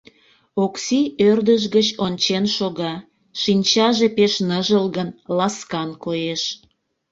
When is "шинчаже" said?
3.41-4.07